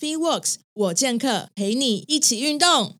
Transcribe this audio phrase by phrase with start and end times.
[0.00, 2.94] FeeWorks 我健客陪你一起运动。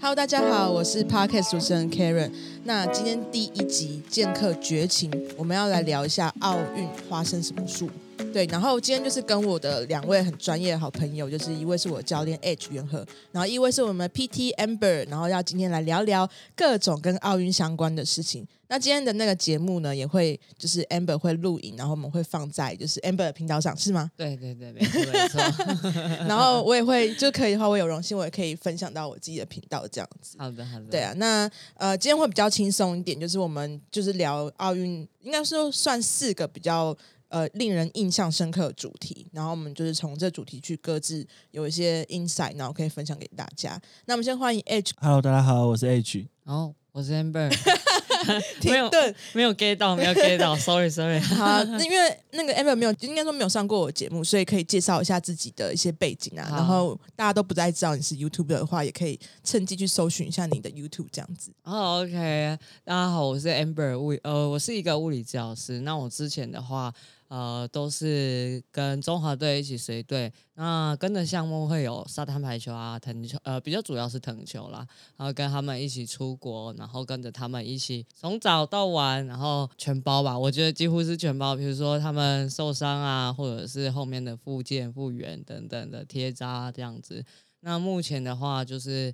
[0.00, 2.32] Hello，大家好，我是 Podcast 主持人 Karen。
[2.64, 7.86] 那今天第一集剑客绝情，我们要来聊一下奥运发生什么事。
[8.32, 18.46] 对，然后今天就是跟我的两位很专业的好朋友，就是一位是我教练 H 元和，然后一位是我们 PT Amber，然后要今天来聊聊各种跟奥运相关的事情。
[18.72, 24.10] 那今天的那个节目呢，也会就是 Amber 会录影，然后我们会放在就是 Amber 的频道上，是吗？
[24.16, 25.90] 对对对，没错没错。
[26.26, 30.38] 然后我也会就可以的话，我有荣幸我也可以分享到我自己的频道这样子。
[30.38, 30.86] 好的好的。
[30.86, 36.96] 对啊，那呃今天会比较轻松一点，就是我们就是聊奥运，应该说算四个比较。
[37.28, 43.80] 呃，令人印象深刻的主题，然后我们就是从这主题去各自有一些 insight，然后可以分享给大家。
[44.04, 44.92] 那我们先欢迎 H。
[45.00, 46.26] Hello，大家好，我是 H。
[46.44, 47.50] 哦，我是 Amber。
[48.60, 51.18] 停顿，没有 get 到，没有 get 到，Sorry，Sorry。
[51.36, 56.48] 好，因为那个 Amber 没有，应该说没有上过我节目，所以可以介绍一下自己的一些背景啊。
[56.50, 61.52] 然后大家都不再知道你是 YouTube 的话，也可以趁机去搜寻一下你的 YouTube 这样子。
[61.64, 65.80] 哦，OK，大家好，我是 Amber 物，呃，我是一个物理治疗师。
[65.80, 66.92] 那我之前的话。
[67.32, 74.86] 呃，都是跟中华队一起随队，那跟的项目会有沙滩排球啊、藤球，呃，比较主要是藤球啦。
[75.16, 80.38] 然后跟他们一起出国，然后跟着他们一起从早到晚，然后全包吧。
[80.38, 87.24] 我觉得几乎是全包，比如说他们受伤啊，或者是后面的复健、复原等等的贴扎这样子。
[87.60, 89.10] 那目前的话，就是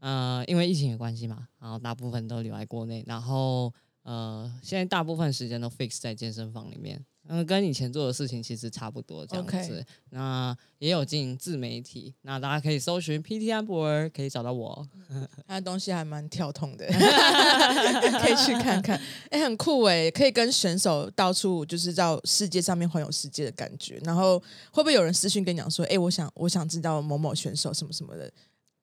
[0.00, 7.00] 呃，因为疫情的关系嘛，然后大部分都留在国内，然后呃，现在大部分时间都 fix 在健身房里面。
[7.28, 9.84] 嗯，跟以前做的事情其实差不多这样子。
[10.10, 14.86] 那也有经营自媒体，那大家可以搜寻 PT 安博尔，可以找到我。
[15.46, 16.86] 他的东西还蛮跳痛的，
[18.20, 19.00] 可以去看看。
[19.30, 24.00] 哎，很酷哎，可以跟选手到处就是到世界上面环游世界的感觉。
[24.04, 24.38] 然后
[24.72, 28.30] 会不会有人私信跟你讲说，哎，我想我想知道某某选手什么什么的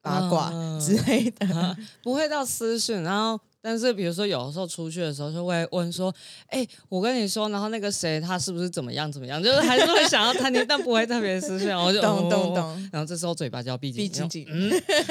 [0.00, 1.76] 八卦之类的？
[2.02, 3.38] 不会到私信，然后。
[3.62, 6.14] 但是，比如说有的时候出去的时候，就会问说
[6.48, 11.68] ：“哎，我跟你说，然后那个谁他是不是怎么样怎么样？”就是还是会想要探听，但不会特别私信。
[11.76, 14.46] 我就咚咚咚，然后这时候嘴巴就要闭紧闭紧紧，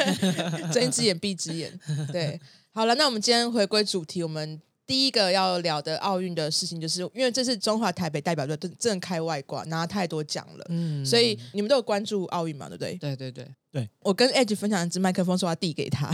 [0.73, 1.79] 睁一只眼闭一只眼。
[2.11, 2.39] 对，
[2.71, 4.61] 好了，那我们今天回归主题，我们。
[4.89, 12.95] 第一个要聊的奥运的事情，就是因为这是中华台北代表队正正开外挂，拿太多奖了，嗯，所以你们都有关注奥运嘛，对不对？
[12.95, 16.09] 对对对对，我跟 Edge 分享一支麦克风，说要递给他，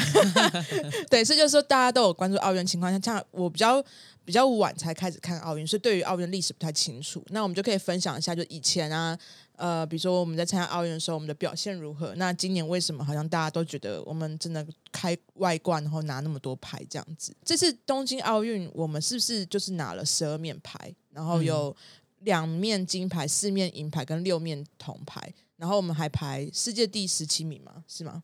[1.10, 3.82] 对，这就是说大家都有关注奥运情况下，像我比较
[4.26, 9.18] 比较晚才开始看奥运，所以对于奥运历史不太清楚，那我们就可以分享一下，就以前啊。
[9.58, 12.14] 呃，比如说我们在参加奥运的时候，我们的表现如何？
[12.16, 17.36] 那今年为什么好像大家都觉得我们真的开外挂，然后拿那么多牌这样子？
[17.44, 21.76] 这次东京奥运，我们是不是就是拿了十二面牌，然后有
[22.20, 27.84] 两面金牌、四面银牌跟六面铜牌，然后我们还排世界第十七名吗？
[27.88, 28.24] 是吗？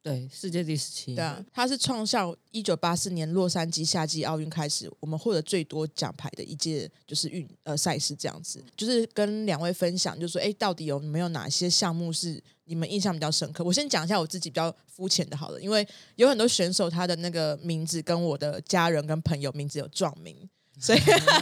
[0.00, 1.14] 对，世界第十七。
[1.14, 8.64] 对啊，他是创下一九八四年洛杉矶夏季奥运开始，我们获得最多奖牌的一届就是运呃赛事这样子。
[8.76, 13.62] 就是跟两位分享，就是说，哎，到底有没有哪些项目是你们印象比较深刻？
[13.64, 15.86] 我先讲一下我自己比较肤浅的，好了，因为
[16.16, 20.48] 有很多选手他的那个名字跟我的家人跟朋友名字有撞名，
[20.80, 20.98] 所以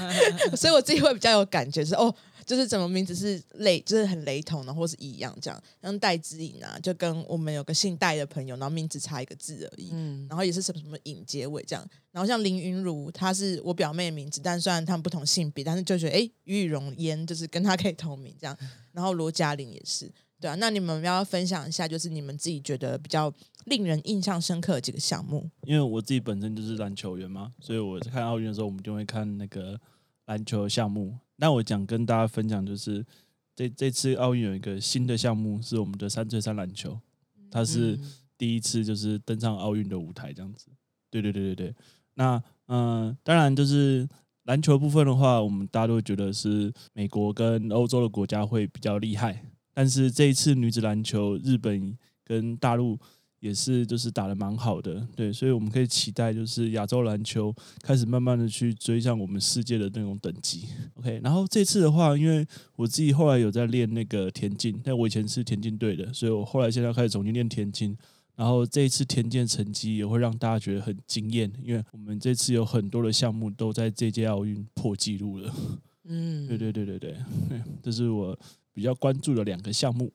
[0.57, 2.13] 所以我自己会比较有感觉是哦。
[2.47, 5.61] 就是怎么名字是雷，就是很雷同的，或是一样这样。
[5.83, 9.91] 像戴之颖啊，就跟我们有个姓戴的朋友，然后名字差一个字而已。
[9.93, 11.85] 嗯，然后也是什么什么颖结尾这样。
[12.13, 18.57] 然后像林云如，她是我表妹的名字，但虽然他们不同性别，但是就觉得哎，于雨容嫣就是跟她可以同名这样。
[18.93, 20.09] 然后罗嘉玲也是，
[20.41, 20.55] 对啊。
[20.55, 23.31] 那你们要分享一下，就是你们自己觉得比较
[23.65, 25.51] 令人印象深刻的几个项目？
[25.63, 29.81] 因为我自己本身就是篮球员嘛，所以我在看奥运的时候，我们就会看那个
[30.27, 31.19] 篮球项目。
[31.37, 33.05] 那我讲跟大家分享，就是
[33.55, 36.99] 这这次奥运有一个新的项目，是我们的三对三篮球，
[37.51, 37.99] 它是
[38.37, 40.69] 第一次就是登上奥运的舞台这样子。
[41.11, 41.75] 对对对对对。
[42.15, 44.09] 那嗯，当然就是
[44.45, 52.99] 篮球部分的话，我们大家都觉得是美国跟欧洲的国家会比较厉害，但是这一次女子篮球，日本跟大陆。
[53.41, 60.69] 也是，就是打的蛮好的，对，所以我们可以期待，就是亚洲篮球开始慢慢的去追上我们世界的那种等级。
[60.95, 67.97] OK，然后这次的话，因为我自己后来有在练那个田径，但我以前是田径队的，所以我后来现在开始重新练田径。
[68.35, 75.55] 然后这一次田径成绩也会让大家觉得很惊艳，因为我们这次有很多的项目都在这届奥运破纪录了。
[76.05, 77.17] 嗯，对对对对对，
[77.83, 78.39] 这是我
[78.75, 80.13] 比较关注的两个项目。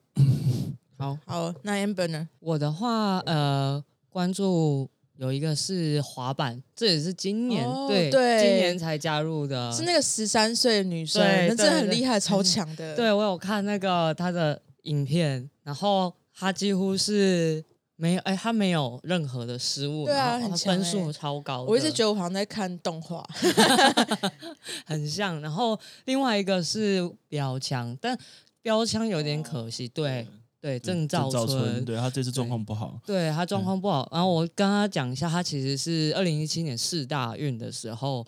[0.98, 2.28] 好好，那 Amber 呢？
[2.40, 12.94] 我的话，呃，关注有一个是滑板，这也是今年、哦对对今年才加入的，是那个十三岁的女生，那真的很厉害，超强的。
[12.96, 17.64] 对我有看那个她的影片，然后她几乎是
[17.96, 23.24] 没有哎，他没有任何的失误，对啊分数欸超高，我一直觉得我好像在看动画。
[24.86, 25.40] 很像。
[25.40, 28.16] 然后另外一个是标枪，但
[28.60, 30.26] 标枪有点可惜，对
[30.62, 31.84] 对，郑兆赵春。
[31.84, 38.24] 对他这次状况不好，对他状况不好，然后我跟他讲一下，他其实是二零一七年世大运的时候，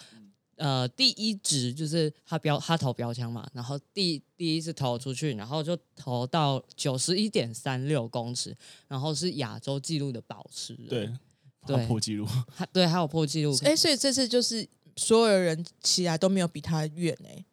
[0.57, 8.53] 呃，第一支就是他标他投标枪嘛，然后第第一次投出去，然后就投到九十一点三六公尺，
[8.89, 11.07] 然后是亚洲纪录的保持人，对，
[11.61, 12.27] 他对破纪录，
[12.57, 17.45] 他对还有破纪录，哎、所以这次就是所有人起来都没有比他远哎、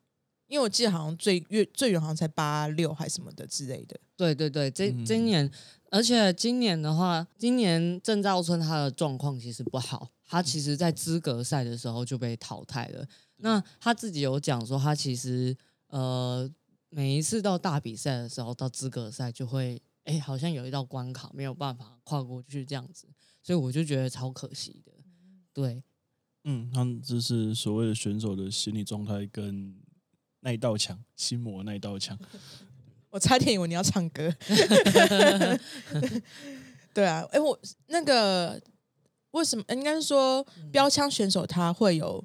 [0.52, 3.98] 因为我记得好像最远最远好像才八六还什么的之类的。
[4.18, 5.50] 对对对，这嗯今年，
[5.90, 13.08] 而且今年的话，今年郑兆春他的状况其实不好，他其实在资格赛的时候就被淘汰了。
[13.38, 15.56] 那他自己有讲说，他其实
[15.88, 16.52] 呃
[16.90, 23.08] 每一次到大比赛的时候，到资格赛就会哎好像有一道关卡没有办法跨过去这样子，
[23.42, 24.92] 所以我就觉得超可惜的。
[25.54, 25.82] 对，
[26.44, 29.74] 嗯，他们这是所谓的选手的心理状态跟
[30.42, 32.18] 那一道墙，心魔那一道墙，
[33.10, 34.32] 我差点以为你要唱歌。
[36.94, 37.58] 对啊，哎、我
[37.88, 38.62] 那个
[39.32, 42.24] 为什么应该是说标枪选手他会有，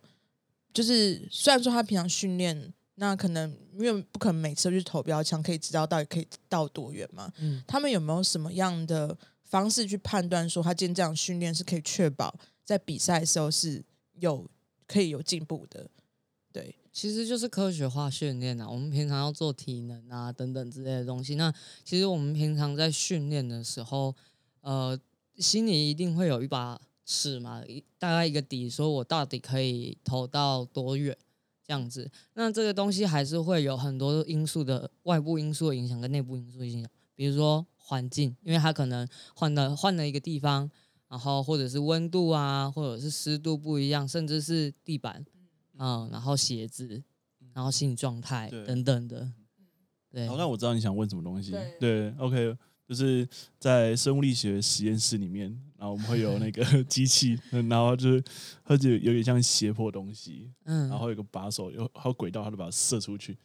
[0.75, 7.33] 就是虽然说他平常训练，那可能因为不可能每次都去投标枪，可以知道到底可以到多远嘛。
[7.39, 12.35] 嗯，他们有没有什么样的方式去判断说他今天这样训练是可以确保
[12.65, 13.85] 在比赛的时候是
[14.15, 14.45] 有
[14.89, 15.89] 可以有进步的？
[16.97, 18.67] 其实就是科学化训练啊。
[18.67, 21.35] 我们平常要做体能啊等等之类的东西。
[21.35, 21.53] 那
[21.85, 24.15] 其实我们平常在训练的时候，
[24.63, 24.99] 呃，
[25.37, 27.63] 心里一定会有一把尺嘛，
[27.99, 31.15] 大概一个底，说我到底可以投到多远
[31.63, 32.11] 这样子。
[32.33, 40.71] 那这个东西还是会有很多因素的外部因素的影响跟内部因素影响，比如说环境，因为它可能换了换了一个地方。
[41.09, 45.25] 然后或者是温度啊，或者是湿度不一样，甚至是地板，
[45.79, 47.03] 嗯，然后鞋子，
[47.53, 49.31] 然后心理状态对等等的，
[50.11, 51.51] 对好，那我知道你想问什么东西。
[51.51, 52.57] 对对，OK，
[52.87, 53.27] 就是
[53.59, 58.23] 在生物力学实验室里面，然后我们会有那个 机器，嗯然后就是
[58.65, 63.37] 它就有点像斜坡东西，嗯，然后有个把手，有还有轨道，它就把它射出去。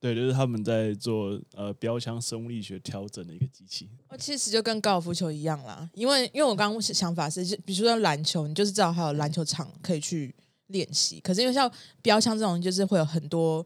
[0.00, 3.88] 对，就是他们在做呃标枪生物力学调整的一个机器。
[4.08, 10.34] 哦，其实就跟高尔夫球一样啦，因为因为我刚刚想法是，就比如说篮球，你就是知道还有篮球场可以去
[10.68, 11.70] 练习，可是因为像
[12.02, 13.64] 标枪这种，就是会有很多，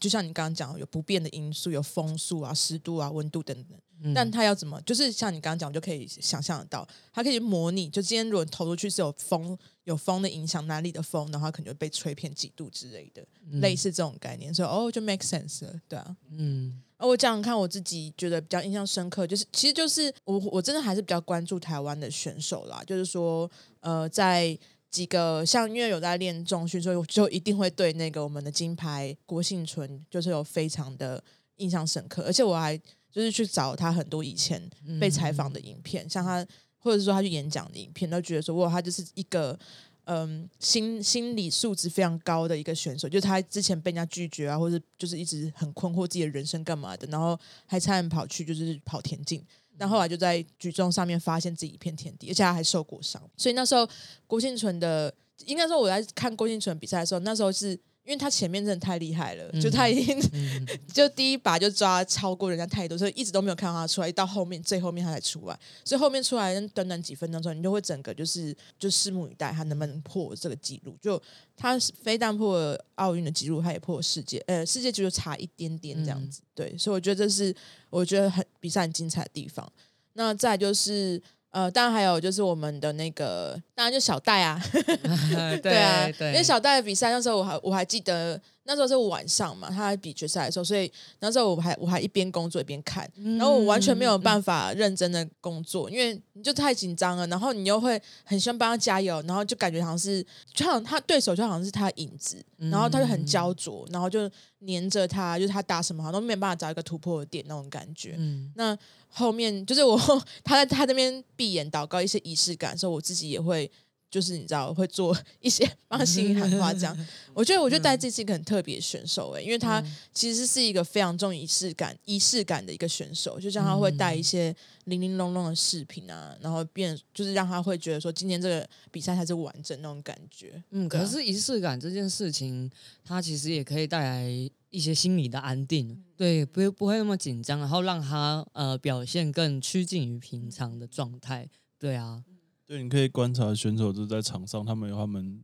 [0.00, 3.78] 就像你刚刚讲，有不变的因素，有风速啊、湿度啊、温度等等。
[4.02, 4.12] 嗯。
[4.14, 13.24] 但他要怎么，就是像你刚刚讲，就可以想象得到，它可以模拟，就今天如果投出去是有风，有风的影响，哪里的风，然后可能就被吹偏几度之类的，
[13.60, 16.16] 类似这种概念，所以哦，就 make sense 了，对啊。
[16.30, 16.82] 嗯。
[16.96, 23.50] 而我这样看，我自己觉得比较印象深刻，就是其实就是我我真的还是比较关注台湾的选手啦，就是说
[23.80, 24.56] 呃，在
[24.92, 31.20] 几个像因为有在练重训，所以我就一定会对那个我们的金牌郭幸存就是有非常的
[31.56, 32.76] 印象深刻，而且我还
[33.10, 34.62] 就是去找他很多以前
[35.00, 36.46] 被采访的影片，像他
[36.78, 39.58] 或者是说他去演讲的影片，都觉得说哇，他就是一个
[40.04, 49.42] 嗯心心理素质非常高的一个选手，就是他之前被人家拒绝啊，或者就是一直很困惑自己的人生干嘛的，然后还差点跑去就是跑田径。
[49.78, 53.88] 但后来就在举重上面发现自己一片天地，而且他还受过伤，所以那时候
[54.26, 55.12] 郭幸存的，
[55.46, 70.96] 应该说我在看郭幸存比赛的时候，那时候是因为他前面真的太厉害了，就他已经嗯 就第一把就抓超过人家太多，所以一直都没有看到他出来，到后面最后面他才出来，所以后面出来短短几分钟之后，你就会整个就是就拭目以待他能不能破这个记录。
[71.00, 71.20] 就
[71.56, 76.40] 他非但破了奥运的记录，他也破了世界呃世界纪录差一点点这样子。
[76.54, 77.54] 对，所以我觉得这是
[77.88, 79.72] 我觉得很比赛很精彩的地方。
[80.14, 81.22] 那再就是。
[81.52, 90.90] 呃，当然还有就是我们的那个，当然就小戴啊，对 对啊，对，因为小戴的比赛那时候我还我还记得那时候是晚上嘛，他还比决赛的时候，所以
[91.20, 108.14] 那时候我还我还一边工作一边看，嗯然后我完全没有办法认真的工作，因为你就太紧张了，然后你又会很希望帮他加油，然后就感觉好像是就好像他对手就好像是他的影子，然后他就很焦灼，然后就黏着他，就是他打什么好像都没有办法找一个突破的点那种感觉。
[108.16, 108.76] 嗯那
[109.08, 109.98] 后面就是我
[110.44, 113.70] 他在他那边闭眼祷告一些仪式感的时候，我自己也会
[114.12, 116.96] 就是你知道会做 一些帮心里喊话这样。
[117.32, 124.54] 我觉得，我觉得戴这是一个很特别的选手诶、因为他其实是一个非常重仪式感、仪式感的一个选手，就像他会带一些
[124.84, 130.62] 零零落落的饰品啊，然后变就是让他会觉得说今天这个比赛才是完整那种感觉。
[130.72, 132.70] 嗯，可是仪式感这件事情，
[133.02, 134.28] 它其实也可以带来
[134.68, 141.48] 一些心理的安定，对，不不会那么紧张，然后让他呃表现更趋近于平常的状态。
[141.78, 142.22] 对啊，
[142.72, 145.38] 对，你可以观察选手就是在场上，他们有他们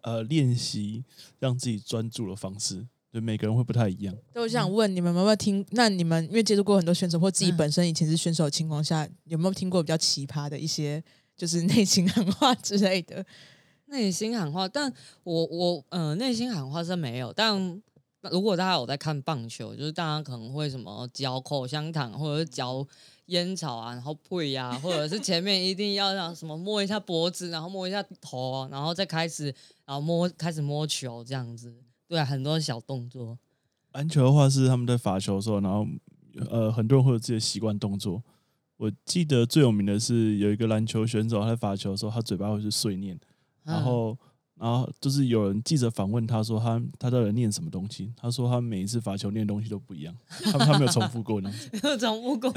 [0.00, 1.04] 呃练习
[1.38, 4.16] 让自己专注的方式，对，每个人会不太一样。
[4.34, 5.62] 我想问你们有没有听？
[5.72, 11.04] 那你们因为接触过很多选手，或自己本身以前是选手的情况下，有没有听过比较奇葩的一些
[11.36, 13.26] 就是 内心喊话之类的？
[13.88, 14.90] 内心喊话，但
[15.22, 17.82] 我我呃内心喊话是没有，但
[18.30, 22.86] 如果大家有在看棒球，就是大家可能会什么嚼口香糖，或者是嚼
[23.26, 29.46] 烟草啊，然后呸呀，或者是前面一定要让什么摸一下脖子，然后摸一下头，啊然后再开始
[29.86, 31.74] 然后摸开始摸球这样子，
[32.06, 33.38] 对、啊，很多小动作。
[33.92, 35.86] 篮球的话是他们在罚球的时候，然后
[36.50, 38.22] 呃很多人会有自己的习惯动作。
[38.76, 43.18] 我记得最有名的是有一个篮球选手，他在罚球的时候，他嘴巴会是碎念，
[43.62, 44.18] 然嗯后
[44.60, 51.70] 然后就是有人记者访问他说他他到底念什么东西，他说他每一次罚球念的东西都不一样，他 他没有重复过那样子。
[51.82, 52.52] 嗯重复过，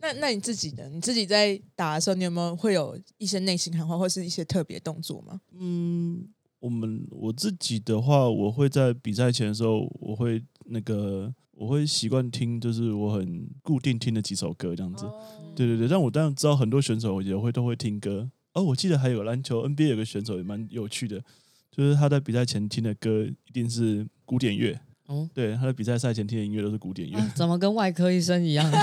[0.00, 0.82] 那那你自己呢？
[0.92, 5.40] 你自己在打的时候，你有没有会有一些内心喊话，或是一些特别动作吗？
[5.56, 6.26] 嗯，
[6.58, 15.08] 我们我自己的话，我会在比赛前的时候，我会那个我会习惯听，就是我很固定听的几首歌这样子。
[15.54, 18.28] 对对对，但我当然知道很多选手也会都会听歌。
[18.60, 21.22] 哦，我记得还有篮球 NBA 有个选手也蛮有趣的，
[21.70, 24.78] 就是他在比赛前听的歌一定是古典乐。
[25.06, 27.18] 哦对，他在比赛赛前听的音乐都是古典乐。
[27.18, 28.70] 啊怎么跟外科医生一样？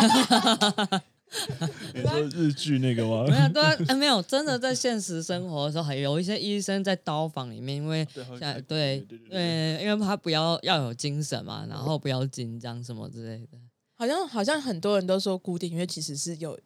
[1.94, 3.26] 你说日剧那个吗？
[3.30, 13.58] 没有，对啊，呃没有，真的在现实生活的时候，还有一些医生在刀房里面，因为对对对，因为他不要要有精神嘛，然后不要紧张什么之类的。
[13.96, 16.58] 好像好像很多人都说古典音乐其实是有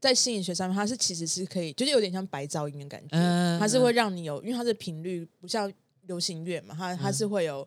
[0.00, 5.72] 在心理学上面，它是其实是可以，就是有点像白噪音的感觉，嗯它是会让你有，因为它的频率不像
[6.02, 7.66] 流行乐嘛，它它是会有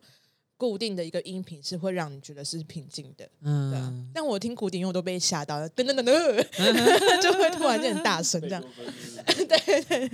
[0.56, 3.26] 固定的一个音频，是会让你觉得是平静的。
[3.42, 8.64] 对啊嗯，，但我听古典音乐我都被吓到了，噔噔噔噔， 就会突然间很大声这样。
[9.26, 10.10] 对对。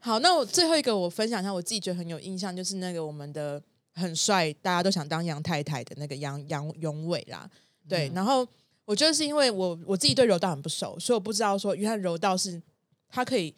[0.00, 3.62] 好，那我最后一个我分享一下，我自己觉得很有印象，就是那个我们的
[3.94, 7.48] 很帅，大家都想当杨太太的那个杨杨永伟啦。
[7.88, 8.46] 对，然后
[8.86, 12.62] 我觉得是因为我我自己对柔道很不熟，所以我不知道说约翰柔道是
[13.08, 13.54] 它可以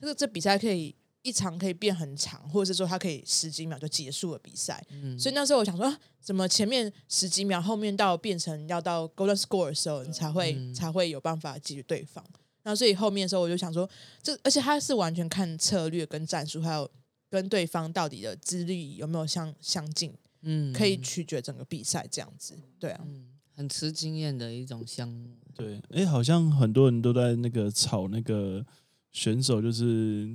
[0.00, 4.82] 这个这比赛可以一场可以变很长，或者是说它可以十几秒就结束了比赛。
[4.90, 12.24] 嗯所以那时候我想说，啊怎么前面十几秒，后面到变成要到 golden score 的时候，你才会、嗯才会有办法解决对方。
[12.62, 13.88] 那所以后面的时候，我就想说，
[14.22, 16.90] 这而且他是完全看策略跟战术，还有
[17.30, 22.58] 跟对方到底的资历有没有相相近，嗯可以取决整个比赛这样子。
[22.78, 23.28] 对啊，嗯，
[23.60, 25.36] 很吃经验的一种项目。
[25.54, 28.64] 对，哎，好像很多人都在那个吵那个
[29.12, 30.34] 选手，就是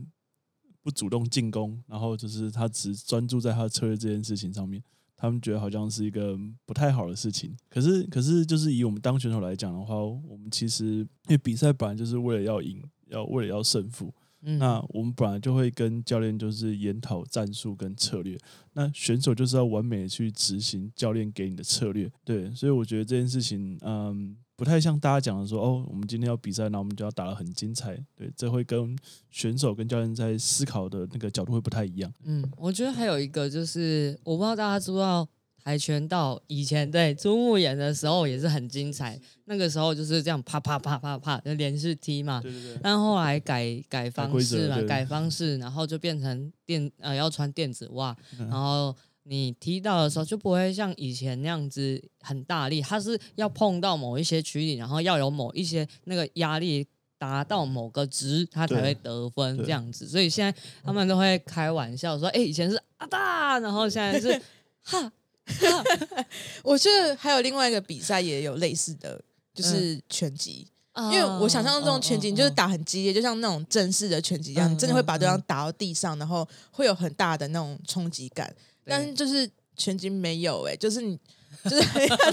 [0.84, 4.80] 不主动进攻，然后就是他只专注在他的策略这件事情上面，
[5.16, 7.58] 他们觉得好像是一个不太好的事情。
[7.68, 14.14] 可是，可是就是以我们当选手来讲的话，我们其实因为比赛本来就是为了要赢，要为了要胜负，
[14.46, 18.38] 嗯，那我们本来就会跟教练就是研讨战术跟策略，
[18.74, 28.98] 那选手就是要完美的去执行教练给你的策略，对，所以我觉得这件事情，嗯，不太像大家讲的说，哦，我们今天要比赛，那我们就要打得很精彩，对，这会跟
[29.32, 35.28] 选手跟教练在思考的那个角度会不太一样，嗯，我觉得还有一个就是，我不知道大家知不知道，
[35.66, 42.40] 跆拳道以前对朱木演的时候也是很精彩，那个时候就是这样啪啪啪啪啪就连续踢嘛。
[42.40, 56.86] 对对对，但后来改改方式嘛，对改方式，然后就变成电呃要穿电子袜，嗯然后你踢到的时候就不会像以前那样子很大力，它是要碰到某一些区域，然后要有某一些那个压力
[57.18, 60.08] 达到某个值，它才对会得分对这样子。
[60.08, 64.40] 所以现在他们都会开玩笑说，哎、以前是啊哒，然后现在是
[64.86, 65.12] 哈。
[66.64, 69.22] 我觉得还有另外一个比赛也有类似的，
[69.54, 70.68] 就是拳击。
[71.12, 78.50] 因为我想象中拳击就是打很激烈，就像那种正式的拳击一样，嗯你真的会把对方嗯打到地上，然后会有很大的那种冲击感。
[78.86, 81.20] 但是就是拳击没有哎、就是你
[81.70, 81.82] 就是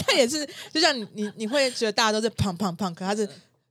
[0.07, 3.26] 他也是，就像你你你会觉得大家都是胖胖胖，可他是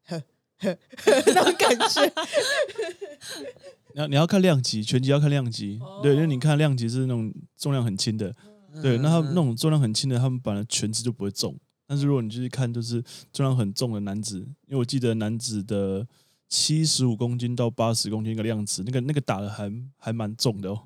[0.08, 0.22] 呵
[0.60, 2.06] 呵呵那种感觉。
[3.96, 8.34] 你要你要看量级，拳击要看量级，对，因为你看量级是那种重量很轻的，
[8.82, 11.56] 对，那他们那种重量很轻的，他们本来拳击就不会重。
[11.88, 14.38] 但是如果你去看，就是重量很重的男子，
[14.68, 16.08] 因为我记得男子的
[16.48, 20.82] 七十五公斤到八十公斤一个量词，那个那个打的还还蛮重的哦。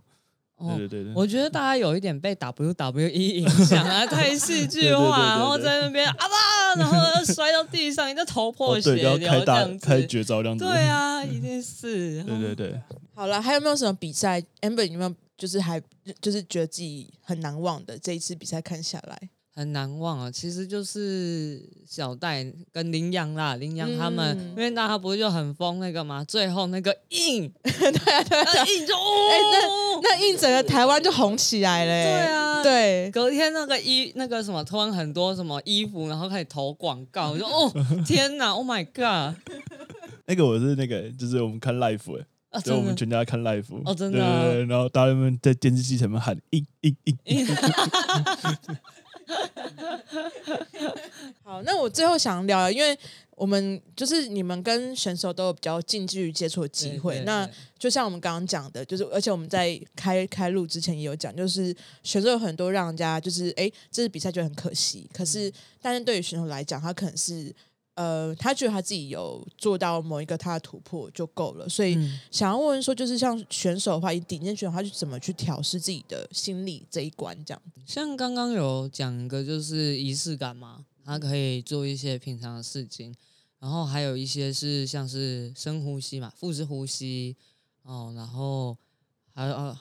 [0.58, 9.86] 哦对对对对，我觉得大家有一点被 WWE 影响啊， 太戏剧化，然后在那边啊吧，然后 摔到地上，你的头破哦血流这开大样子。
[9.86, 10.64] 开绝招这样子。
[10.64, 12.24] 对啊， 一定是。
[12.24, 12.82] 对对对，
[13.14, 15.82] 好了，还有没有什么比赛？amber 有没有就是还
[16.22, 19.30] 就是觉得自己很难忘的这一次比赛看下来？
[19.58, 20.30] 很难忘啊！
[20.30, 32.04] 其实就是小戴跟林阳啦，林阳他们，嗯因为大家不是就很疯那个嘛，最后那个印， 对啊，对啊，对啊那硬就哦，那印整个台湾就红起来了、欸。
[32.04, 37.72] 对啊对，隔天那个衣那个什么突然很多什么衣服，然后开始投广告，我就哦
[38.06, 39.40] 天哪，Oh my god！
[40.26, 47.46] 那个我是那个，就是我们看 live 哎、啊，就我们全家看 live 哦真的啊对对对，然后大家们在电视机前面喊一、一、一，
[51.44, 52.98] 好，那我最后想聊，因为
[53.36, 57.22] 我们就是你们跟选手都有比较近距离接触的机会。
[57.26, 57.48] 那
[57.78, 65.10] 就像我们刚刚讲的，就是而且我们在开开录之前也有讲，就是选手有很多让人家就是哎，这次比赛就很可惜。
[65.14, 67.54] 可是，但是对于选手来讲，他可能是
[67.96, 71.68] 呃，他觉得他自己有做到某一个他的突破就够了。
[71.68, 77.36] 所以嗯想要问说，就是像选手的话，以顶尖选手，他是怎么去调试自己的心理这一关？
[77.44, 83.16] 这样像刚刚有讲一个就是仪式感嘛，他可以做一些平常的事情，
[83.60, 87.36] 然后还有一些是像是深呼吸嘛，腹式呼吸
[87.84, 88.78] 哦，然后
[89.34, 89.80] 还有、呃、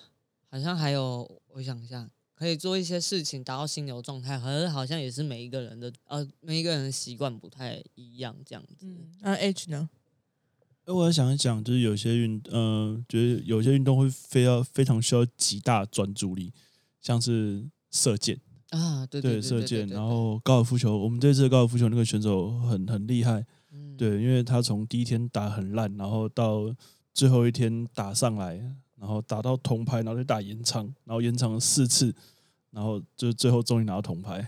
[0.50, 8.86] 好像还有我想一下，可以做一些事情达到心流状态，可是好像也是每一个人的呃每一个人的习惯不太一样这样子。
[8.86, 9.88] 嗯，那 H 呢？
[10.86, 16.52] 哎，我想一想，就是有些运，呃，觉得有些运动会非要非常需要极大专注力，
[17.00, 18.38] 像是射箭，
[18.68, 26.74] 啊，对对对射箭，然后高尔夫球，我们这次的高尔夫球那个选手很很厉害，嗯对，因为他从第一天打很烂，然后到
[27.14, 28.60] 最后一天打上来，
[29.04, 32.10] 然后打到铜牌，然后就打延长，然后延长了四次，
[32.70, 34.38] 然后就最后终于拿到铜牌。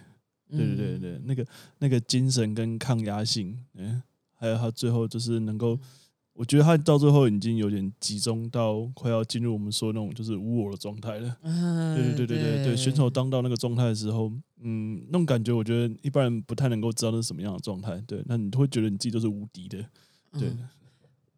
[0.49, 1.47] 对对对嗯对，那个
[1.81, 5.79] 那个精神跟抗压性，嗯，还有他最后就是能够，
[6.33, 11.37] 我觉得他到最后已经有点集中到快要进入我们说那种就是无我的状态了。
[11.43, 14.33] 嗯对对对对对对，选手当到那个状态的时候，
[14.63, 18.01] 嗯，那种感觉我觉得一般人不太能够知道那是什么样的状态。
[18.07, 19.85] 对，那你会觉得你自己都是无敌的。
[20.33, 20.49] 对，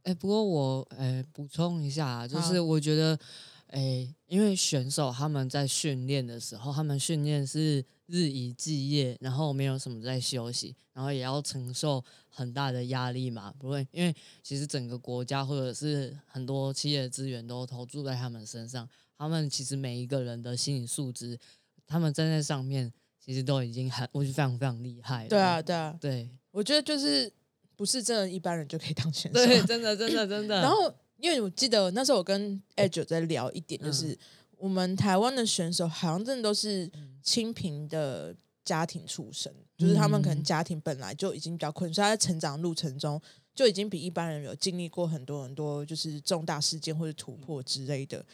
[0.09, 3.19] 嗯哎、不过我哎补充一下啊，就是我觉得，
[3.67, 21.39] 哎，因为选手他们在训练的时候，他们训练是日以继夜，然后没有什么在休息，然后也要承受很大的压力嘛，不会，因为其实整个国家或者是很多企业的资源都投注在他们身上，他们其实每一个人的心理素质，
[21.87, 22.91] 他们站在上面，
[23.23, 25.29] 其实都已经很，我觉得非常非常厉害。
[25.29, 27.31] 对啊，，对啊，对我觉得就是
[27.79, 29.39] 不是真的一般人就可以当选手。
[29.39, 30.57] 对，真的真的真的。
[30.61, 34.19] 然后，因为我记得那时候我跟 Edge 在聊一点，嗯就是、
[34.57, 36.91] 我们台湾的选手好像真的都是
[37.23, 43.23] 清贫的家庭出身，就是他们可能嗯家庭本来就已经比较困，所以他在成长路程中
[43.55, 48.25] 就已经比一般人有经历过很多很多就是重大事件或者突破之类的。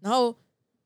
[0.00, 0.34] 然后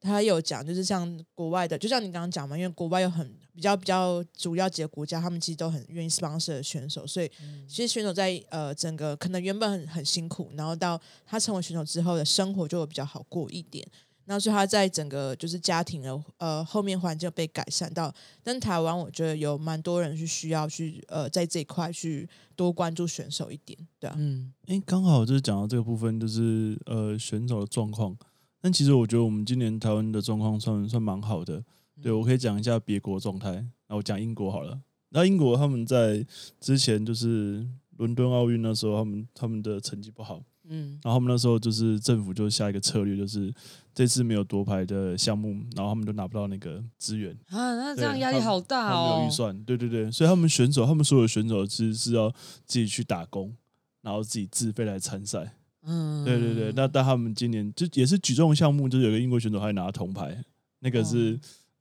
[0.02, 7.30] 他有讲，就是像国外的，就像你刚刚讲嘛，因为国外有很比较比较主要几个国家，他们其实都很愿意 sponsor 选手，所以
[7.68, 13.86] 其实选手在呃整个可能原本很很辛苦，然后到他成为选手之后的生活就会比较好过一点。
[14.24, 18.12] 然后所以他在整个就是家庭的呃后面环境被改善到，
[18.42, 28.16] 但台湾我觉得有蛮多人是需要去呃在这一块去多关注选手一点，对啊，嗯哎，刚好就是讲到这个部分，就是呃选手的状况。
[28.62, 31.62] 但其实我觉得我们今年台湾的状况算算蛮好的。
[32.01, 34.81] 对我可以讲一下别国状态，那我讲英国好了。
[35.11, 36.27] 那英国他们在
[36.59, 37.64] 之前就是
[37.98, 43.53] 伦敦奥运那时候，他们他们的成绩不好，嗯然后他们那时候就是政府就下一个策略，就是
[43.94, 49.20] 这次没有夺牌的项目，然后他们都拿不到那个资源，啊，那这对样压力好大他们没哦。
[49.20, 52.31] 有预算，对对对，所以他们选手，他们所有选手其实是要
[52.64, 53.55] 自己去打工，
[54.01, 55.55] 然后自己自费来参赛。
[55.85, 60.37] 嗯，对对对，那但他们今年就也是举重项目，就是有个英国选手还拿铜牌，
[60.79, 61.40] 那个是哦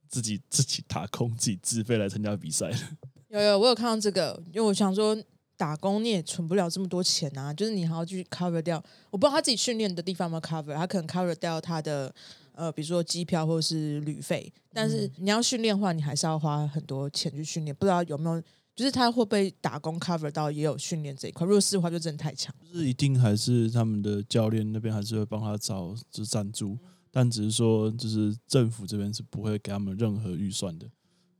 [0.10, 2.78] 自己自己打工、自己自费来参加比赛的。
[3.30, 5.16] 有有我有看到这个，因为我想说
[5.56, 12.14] 打工你也存不了这么多钱啊，就是你还要去 cover 掉，我不知道他自己训练的地方有没有 cover，他可能 cover 掉他的
[12.54, 18.42] 呃，比如说机票或者是旅费，但是你要训练的话，你还是要花很多钱去训练，不知道有没有。
[18.76, 22.54] 就是他会被打工 cover 到也有训练这一块，如果是的话，就真的太强。
[22.72, 26.78] 就是一定还是他们的教练那边还是会帮他找就是赞助，
[27.12, 30.88] 但只是说就是政府这边是不会给他们任何预算的。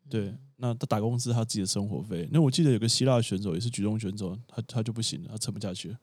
[0.10, 2.28] 对，那他打工是他自己的生活费。
[2.32, 5.98] 那我记得有个希腊选手也是举重选手，他他就不行了，他撑不下去了。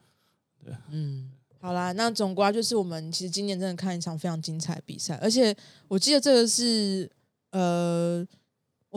[0.90, 5.54] 嗯，好啦，那总瓜就是我们其实今年真的看一场非常精彩的比赛，而且
[5.88, 7.10] 我记得这个是
[7.50, 8.26] 呃，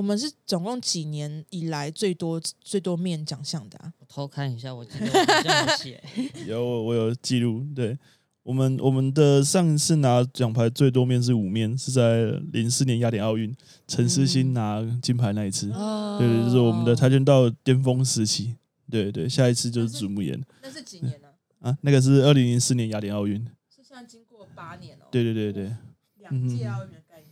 [0.02, 3.94] 我们是总共几年以来最多最多面奖项的啊。
[4.00, 6.04] 我偷看一下，我记得有写，
[6.48, 7.96] 有我我有记录，对
[8.42, 13.56] 我们我们的上一次拿奖牌最多面是五面，是在零四年雅典奥运，
[13.88, 18.56] 陈思欣拿金牌那一次，哦对对，就是我们的跆拳道巅峰时期。
[18.90, 21.28] 对对，下一次就是祖木岩那是几年呢、
[21.60, 23.38] 啊，那个是二零零四年雅典奥运。
[23.70, 25.72] 是现在经过八年哦，对对对对，
[26.18, 27.24] 两届奥运的概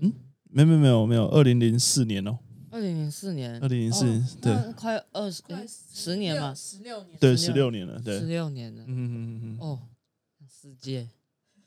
[0.00, 0.12] 念。
[0.52, 2.38] 没没没有没有，二零零四年哦，
[2.70, 4.54] 二零零四年，二零零四年对。
[4.74, 8.18] 快二十快诶十年嘛，十六年，对，16十六年了，对。
[8.18, 8.84] 十，六年了。
[8.86, 9.78] 嗯，嗯嗯嗯，哦，
[10.48, 11.08] 世界，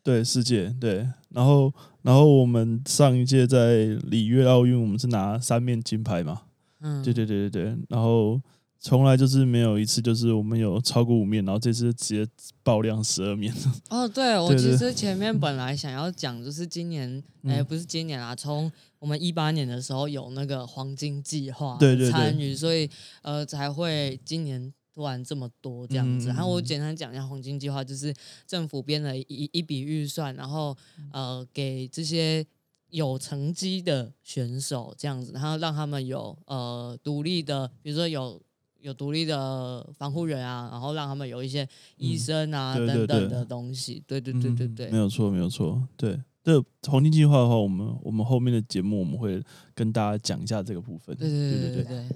[0.03, 6.43] 对，世界对，然后然后我们上一届在里约奥运，我们是拿三面金牌嘛，
[6.81, 8.39] 嗯，对对对对对，然后
[8.85, 12.29] 从来就是没有一次就是我们有超过五面，然后这次直接
[12.63, 13.53] 爆量十二面，
[13.89, 18.69] 哦，对，我其实前面本来想要讲，就是今年，哎、嗯不是今年啊，从
[18.99, 22.89] 我们一八年的时候有那个黄金计划对对对参与，所以
[23.21, 26.27] 呃才会今年突然这么多这样子。
[26.27, 28.13] 嗯然后我简单讲一下黄金计划，就是
[28.45, 30.75] 政府编了一一笔预算，然后
[31.13, 32.45] 呃给这些。
[32.89, 38.39] 有成绩的选手这样子，然后让他们有呃独立的，比如说有
[38.83, 41.67] 有独立的防护人啊，然后让他们有一些
[41.97, 44.03] 医生啊、对对对等等的东西。
[44.05, 46.19] 对对对对对，嗯没有错没有错，对。
[46.43, 49.41] 这黄金计划的话，我们我们后面的节目我们会
[49.73, 51.15] 跟大家讲一下这个部分。
[51.15, 52.09] 对对对对对对，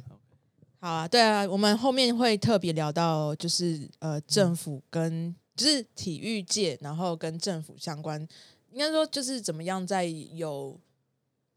[0.81, 8.19] 好啊，对啊，我们后面会特别聊到，就是呃，政府跟就是体育界，然后跟政府相关，
[8.73, 10.77] 应该说就是怎么样在有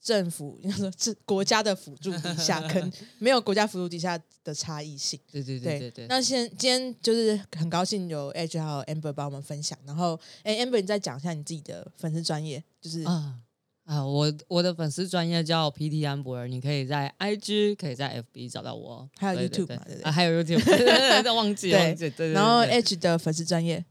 [0.03, 5.21] 政府应该说是国家的辅助底下，跟 没有国家辅助底下的差异性。
[5.31, 6.07] 对对对对对。
[6.09, 13.35] 那先今天就是很高兴有 Edge 还有 Amber 帮我们分享，然后哎 Amber 你再讲一下你自己的粉丝专业，就是啊
[13.85, 14.07] 啊！
[14.07, 19.79] 我我的粉丝专业叫 PT 安博尔，你可以在 IG 可以在 FB 找到我，还有 YouTube
[20.11, 22.33] 还有 YouTube， 对对对对忘记对忘记，对对对。
[22.33, 23.85] 然后对 Edge 的粉丝专业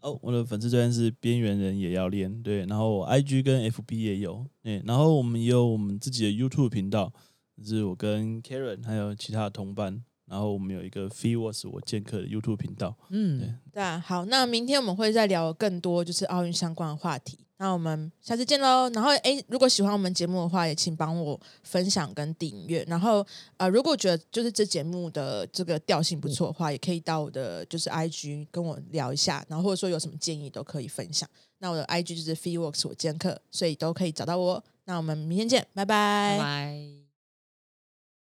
[0.00, 7.12] 哦，我的粉丝专是边缘人也要练，对，然后 IG 跟 FB 也有，对，然后我们也有我们自己的 YouTube 频道，
[7.56, 17.38] 就是我跟 Karen 还有其他的同伴，然后我们有一个 Free Was 我剑客的 YouTube 频道，嗯，对啊，好，那明天我们会再聊更多就是奥运相关的话题。
[17.60, 18.88] 那我们下次见喽。
[18.90, 22.84] 然后，诶，如果喜欢我们节目的话，也请帮我分享跟订阅。
[22.86, 31.28] 然后，呃，如果觉得就是这节目的这个调性不错的话，也可以到我的就是 IG 跟我聊一下，然后或者说有什么建议都可以分享。
[31.58, 34.62] 那我的 IG 就是 FeeWorks 我剑客，所以都可以找到我。
[34.84, 37.07] 那我们明天见，拜拜拜。